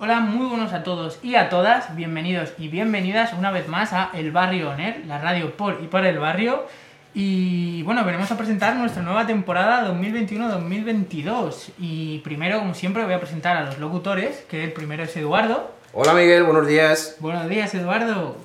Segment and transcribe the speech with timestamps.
[0.00, 4.10] Hola, muy buenos a todos y a todas, bienvenidos y bienvenidas una vez más a
[4.14, 6.66] El Barrio Oner, la radio por y para el barrio.
[7.14, 11.70] Y bueno, venimos a presentar nuestra nueva temporada 2021-2022.
[11.78, 15.72] Y primero, como siempre, voy a presentar a los locutores, que el primero es Eduardo.
[15.92, 17.16] Hola Miguel, buenos días.
[17.18, 18.36] Buenos días, Eduardo.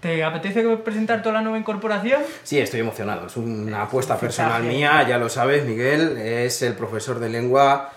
[0.00, 2.22] ¿Te apetece presentar toda la nueva incorporación?
[2.42, 3.28] Sí, estoy emocionado.
[3.28, 6.18] Es una apuesta personal mía, ya lo sabes, Miguel.
[6.18, 7.92] Es el profesor de lengua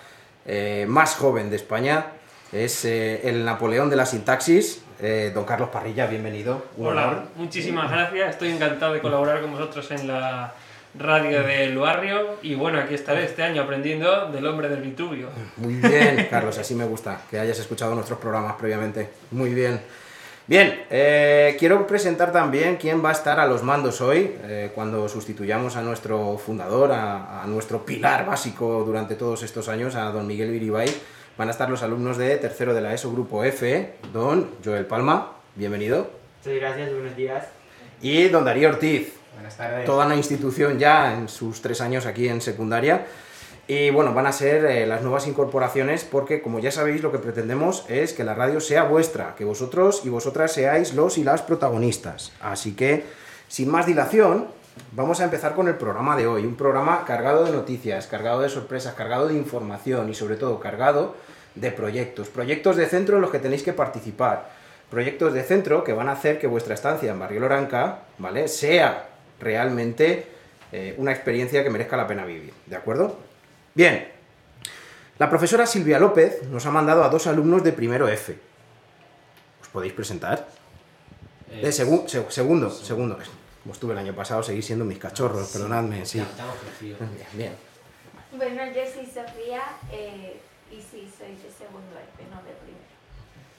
[0.45, 2.05] eh, más joven de España.
[2.51, 4.84] Es eh, el Napoleón de la sintaxis.
[5.01, 6.65] Eh, don Carlos Parrilla, bienvenido.
[6.77, 7.23] Un Hola, honor.
[7.35, 8.29] muchísimas gracias.
[8.31, 10.53] Estoy encantado de colaborar con vosotros en la
[10.97, 12.37] radio del barrio.
[12.41, 15.29] Y bueno, aquí estaré este año aprendiendo del hombre del Vitruvio.
[15.57, 19.09] Muy bien, Carlos, así me gusta que hayas escuchado nuestros programas previamente.
[19.31, 19.81] Muy bien.
[20.47, 25.09] Bien, eh, quiero presentar también quién va a estar a los mandos hoy, eh, cuando
[25.09, 30.27] sustituyamos a nuestro fundador, a, a nuestro pilar básico durante todos estos años, a don
[30.27, 30.87] Miguel Viribay.
[31.37, 35.33] Van a estar los alumnos de tercero de la ESO Grupo F, don Joel Palma,
[35.55, 36.09] bienvenido,
[36.43, 37.45] Muchas gracias, buenos días.
[38.01, 39.85] y don Darío Ortiz, Buenas tardes.
[39.85, 43.05] toda una institución ya en sus tres años aquí en secundaria.
[43.67, 47.17] Y bueno, van a ser eh, las nuevas incorporaciones porque, como ya sabéis, lo que
[47.17, 51.41] pretendemos es que la radio sea vuestra, que vosotros y vosotras seáis los y las
[51.41, 52.31] protagonistas.
[52.39, 53.03] Así que,
[53.47, 54.47] sin más dilación,
[54.91, 56.45] vamos a empezar con el programa de hoy.
[56.45, 61.15] Un programa cargado de noticias, cargado de sorpresas, cargado de información y sobre todo cargado
[61.55, 62.27] de proyectos.
[62.29, 64.49] Proyectos de centro en los que tenéis que participar.
[64.89, 68.47] Proyectos de centro que van a hacer que vuestra estancia en Barrio Loranca, ¿vale?
[68.47, 69.07] Sea
[69.39, 70.27] realmente
[70.71, 72.53] eh, una experiencia que merezca la pena vivir.
[72.65, 73.17] ¿De acuerdo?
[73.73, 74.07] Bien.
[75.17, 78.37] La profesora Silvia López nos ha mandado a dos alumnos de primero F.
[79.61, 80.45] ¿Os podéis presentar?
[81.49, 83.17] De segu- se- segundo, segundo.
[83.65, 86.19] Como estuve el año pasado, seguís siendo mis cachorros, perdonadme, sí.
[86.79, 86.97] Bien,
[87.33, 87.55] bien.
[88.37, 90.39] Bueno, yo soy Sofía eh,
[90.71, 92.85] y sí, soy de segundo F, no de primero.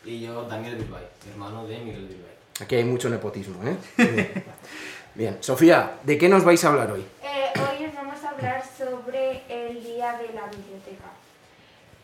[0.04, 2.30] Y yo, Daniel Bilbao, hermano de Miguel Bilbao.
[2.60, 3.76] Aquí hay mucho nepotismo, ¿eh?
[3.96, 4.44] Bien.
[5.16, 5.38] Bien.
[5.40, 7.04] Sofía, ¿de qué nos vais a hablar hoy?
[7.24, 11.10] Eh, hoy os vamos a hablar sobre el Día de la Biblioteca.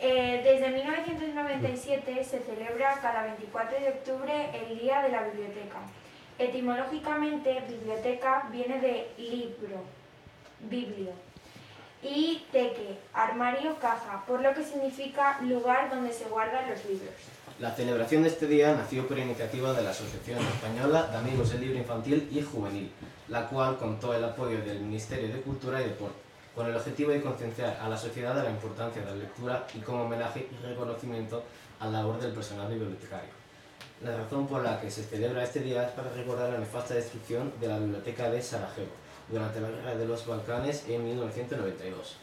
[0.01, 5.79] Eh, desde 1997 se celebra cada 24 de octubre el Día de la Biblioteca.
[6.43, 9.85] Etimológicamente, biblioteca viene de libro,
[10.69, 11.13] biblio,
[12.03, 17.15] y teque, armario, caja, por lo que significa lugar donde se guardan los libros.
[17.61, 21.61] La celebración de este día nació por iniciativa de la Asociación Española de Amigos del
[21.61, 22.91] Libro Infantil y Juvenil,
[23.29, 26.19] la cual contó el apoyo del Ministerio de Cultura y Deporte,
[26.57, 29.79] con el objetivo de concienciar a la sociedad de la importancia de la lectura y
[29.79, 31.45] como homenaje y reconocimiento
[31.79, 33.42] a la labor del personal bibliotecario.
[34.05, 37.53] La razón por la que se celebra este día es para recordar la nefasta destrucción
[37.61, 38.91] de la biblioteca de Sarajevo
[39.29, 42.17] durante la Guerra de los Balcanes en 1992.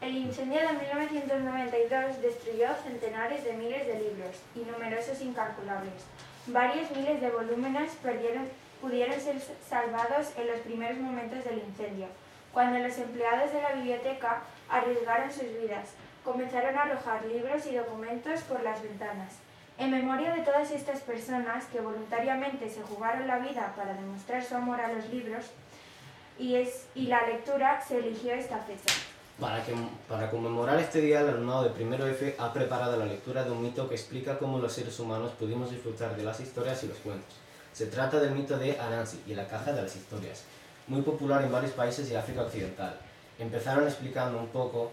[0.00, 6.02] El incendio de 1992 destruyó centenares de miles de libros y numerosos incalculables.
[6.46, 8.48] Varios miles de volúmenes perdieron-
[8.80, 9.36] pudieron ser
[9.68, 12.06] salvados en los primeros momentos del incendio,
[12.52, 15.90] cuando los empleados de la biblioteca arriesgaron sus vidas.
[16.24, 19.34] Comenzaron a arrojar libros y documentos por las ventanas.
[19.80, 24.54] En memoria de todas estas personas que voluntariamente se jugaron la vida para demostrar su
[24.54, 25.46] amor a los libros
[26.38, 28.94] y, es, y la lectura, se eligió esta fecha.
[29.40, 29.72] Para, que,
[30.06, 33.62] para conmemorar este día, el alumnado de primero F ha preparado la lectura de un
[33.62, 37.36] mito que explica cómo los seres humanos pudimos disfrutar de las historias y los cuentos.
[37.72, 40.44] Se trata del mito de Anansi y la caja de las historias,
[40.88, 42.98] muy popular en varios países de África Occidental.
[43.38, 44.92] Empezaron explicando un poco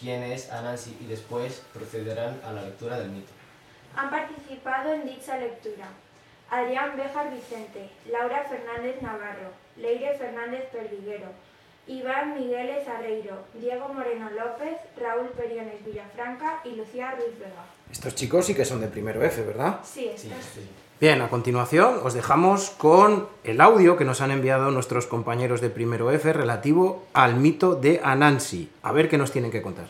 [0.00, 3.30] quién es Anansi y después procederán a la lectura del mito.
[3.96, 5.86] Han participado en dicha lectura
[6.50, 11.26] Adrián Béjar Vicente, Laura Fernández Navarro, Leire Fernández Perdiguero,
[11.86, 17.64] Iván Migueles Arreiro, Diego Moreno López, Raúl Periones Villafranca y Lucía Ruiz Vega.
[17.90, 19.80] Estos chicos sí que son de primero F, ¿verdad?
[19.84, 20.44] Sí, Sí, estas.
[20.54, 20.68] sí.
[21.00, 25.68] Bien, a continuación os dejamos con el audio que nos han enviado nuestros compañeros de
[25.68, 28.70] primero F relativo al mito de Anansi.
[28.82, 29.86] A ver qué nos tienen que contar.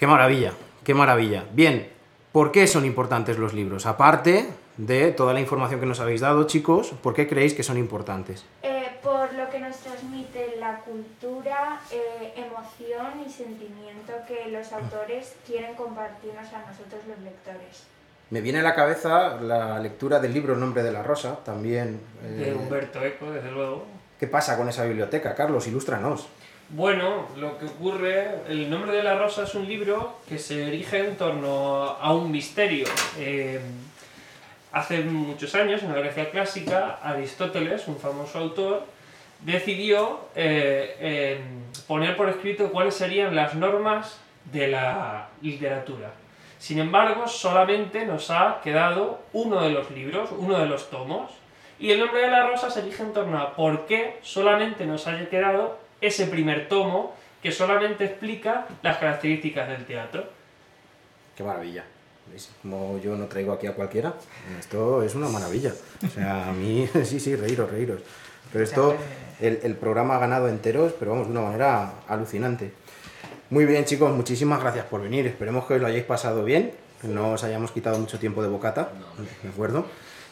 [0.00, 1.44] Qué maravilla, qué maravilla.
[1.52, 1.86] Bien,
[2.32, 3.84] ¿por qué son importantes los libros?
[3.84, 4.48] Aparte
[4.78, 8.46] de toda la información que nos habéis dado, chicos, ¿por qué creéis que son importantes?
[8.62, 15.34] Eh, por lo que nos transmite la cultura, eh, emoción y sentimiento que los autores
[15.46, 17.84] quieren compartirnos a nosotros los lectores.
[18.30, 22.00] Me viene a la cabeza la lectura del libro El nombre de la rosa, también.
[22.24, 23.84] eh, De Humberto Eco, desde luego.
[24.18, 25.66] ¿Qué pasa con esa biblioteca, Carlos?
[25.66, 26.26] Ilústranos.
[26.72, 31.00] Bueno, lo que ocurre, El nombre de la rosa es un libro que se erige
[31.00, 32.86] en torno a un misterio.
[33.18, 33.60] Eh,
[34.70, 38.84] hace muchos años, en la Grecia clásica, Aristóteles, un famoso autor,
[39.40, 41.40] decidió eh,
[41.88, 44.20] poner por escrito cuáles serían las normas
[44.52, 46.12] de la literatura.
[46.60, 51.32] Sin embargo, solamente nos ha quedado uno de los libros, uno de los tomos,
[51.80, 55.08] y el nombre de la rosa se elige en torno a por qué solamente nos
[55.08, 60.28] haya quedado ese primer tomo que solamente explica las características del teatro.
[61.36, 61.84] Qué maravilla.
[62.30, 62.50] ¿Veis?
[62.62, 64.14] Como yo no traigo aquí a cualquiera,
[64.58, 65.72] esto es una maravilla.
[66.04, 68.02] O sea, a mí, sí, sí, reíros, reíros.
[68.52, 68.96] Pero esto,
[69.40, 72.72] el, el programa ha ganado enteros, pero vamos, de una manera alucinante.
[73.50, 75.26] Muy bien, chicos, muchísimas gracias por venir.
[75.26, 78.48] Esperemos que os lo hayáis pasado bien, que no os hayamos quitado mucho tiempo de
[78.48, 78.90] bocata,
[79.42, 79.86] ¿de acuerdo?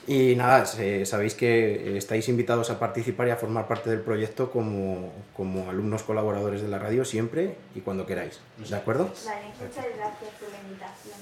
[0.08, 5.12] Y nada, sabéis que estáis invitados a participar y a formar parte del proyecto como,
[5.36, 9.12] como alumnos colaboradores de la radio siempre y cuando queráis, ¿de acuerdo?
[9.26, 11.16] Vale, muchas gracias por la invitación.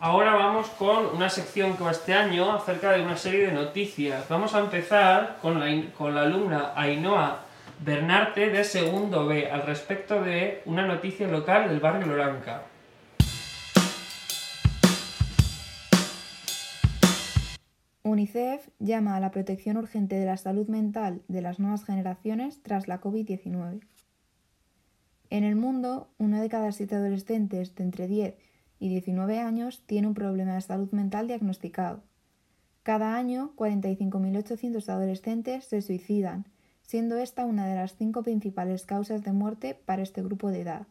[0.00, 4.26] Ahora vamos con una sección que va este año acerca de una serie de noticias.
[4.30, 7.40] Vamos a empezar con la, con la alumna Ainhoa
[7.80, 12.62] Bernarte de segundo B al respecto de una noticia local del barrio Loranca.
[18.04, 22.88] UNICEF llama a la protección urgente de la salud mental de las nuevas generaciones tras
[22.88, 23.80] la COVID-19.
[25.30, 28.34] En el mundo, uno de cada siete adolescentes de entre 10
[28.80, 32.02] y 19 años tiene un problema de salud mental diagnosticado.
[32.82, 36.46] Cada año, 45.800 adolescentes se suicidan,
[36.82, 40.88] siendo esta una de las cinco principales causas de muerte para este grupo de edad.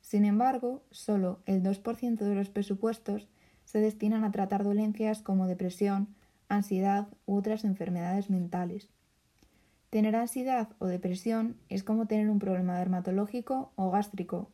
[0.00, 3.28] Sin embargo, solo el 2% de los presupuestos
[3.64, 6.08] se destinan a tratar dolencias como depresión,
[6.50, 8.88] ansiedad u otras enfermedades mentales.
[9.88, 14.50] Tener ansiedad o depresión es como tener un problema dermatológico o gástrico.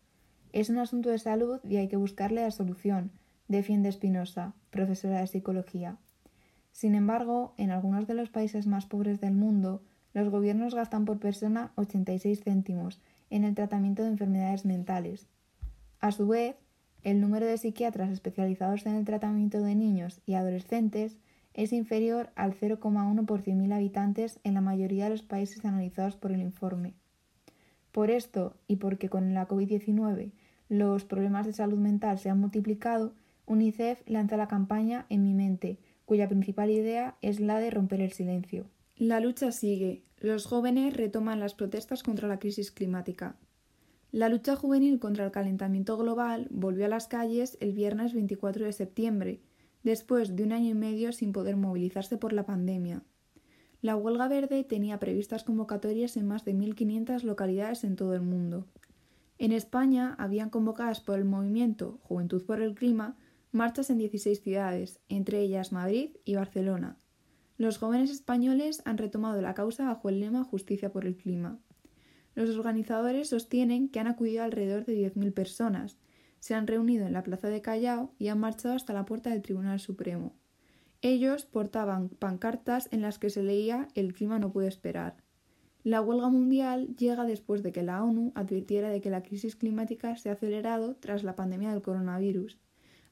[0.52, 3.10] Es un asunto de salud y hay que buscarle la solución,
[3.48, 5.96] defiende Espinosa, profesora de psicología.
[6.72, 9.82] Sin embargo, en algunos de los países más pobres del mundo,
[10.14, 13.00] los gobiernos gastan por persona 86 céntimos
[13.30, 15.26] en el tratamiento de enfermedades mentales.
[16.00, 16.56] A su vez,
[17.02, 21.16] el número de psiquiatras especializados en el tratamiento de niños y adolescentes
[21.56, 26.30] es inferior al 0,1 por 100.000 habitantes en la mayoría de los países analizados por
[26.30, 26.94] el informe.
[27.92, 30.32] Por esto, y porque con la COVID-19
[30.68, 33.14] los problemas de salud mental se han multiplicado,
[33.46, 38.12] UNICEF lanza la campaña En mi mente, cuya principal idea es la de romper el
[38.12, 38.66] silencio.
[38.96, 40.02] La lucha sigue.
[40.20, 43.36] Los jóvenes retoman las protestas contra la crisis climática.
[44.12, 48.72] La lucha juvenil contra el calentamiento global volvió a las calles el viernes 24 de
[48.72, 49.40] septiembre,
[49.82, 53.02] después de un año y medio sin poder movilizarse por la pandemia.
[53.82, 58.66] La huelga verde tenía previstas convocatorias en más de 1.500 localidades en todo el mundo.
[59.38, 63.16] En España habían convocadas por el movimiento Juventud por el Clima
[63.52, 66.98] marchas en 16 ciudades, entre ellas Madrid y Barcelona.
[67.58, 71.58] Los jóvenes españoles han retomado la causa bajo el lema Justicia por el Clima.
[72.34, 75.96] Los organizadores sostienen que han acudido alrededor de 10.000 personas,
[76.40, 79.42] se han reunido en la plaza de Callao y han marchado hasta la puerta del
[79.42, 80.34] Tribunal Supremo.
[81.02, 85.16] Ellos portaban pancartas en las que se leía El clima no puede esperar.
[85.84, 90.16] La huelga mundial llega después de que la ONU advirtiera de que la crisis climática
[90.16, 92.58] se ha acelerado tras la pandemia del coronavirus.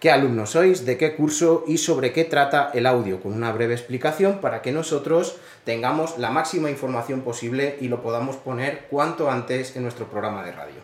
[0.00, 3.74] qué alumnos sois, de qué curso y sobre qué trata el audio, con una breve
[3.74, 9.76] explicación para que nosotros tengamos la máxima información posible y lo podamos poner cuanto antes
[9.76, 10.80] en nuestro programa de radio.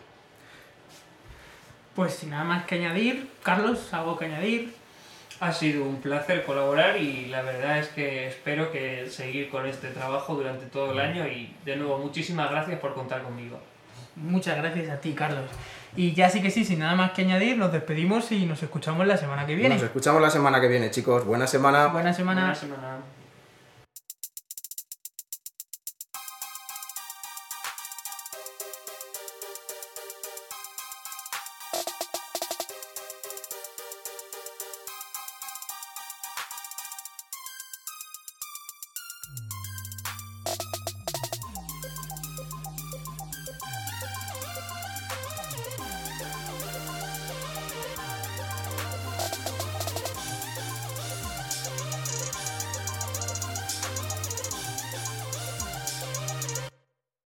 [1.95, 4.75] Pues sin nada más que añadir, Carlos, algo que añadir.
[5.39, 9.89] Ha sido un placer colaborar y la verdad es que espero que seguir con este
[9.89, 13.59] trabajo durante todo el año y de nuevo muchísimas gracias por contar conmigo.
[14.15, 15.45] Muchas gracias a ti, Carlos.
[15.95, 19.05] Y ya sí que sí, sin nada más que añadir, nos despedimos y nos escuchamos
[19.05, 19.75] la semana que viene.
[19.75, 21.23] Nos escuchamos la semana que viene, chicos.
[21.23, 21.87] Buena semana.
[21.87, 22.41] Buena semana.
[22.41, 22.97] Buena semana.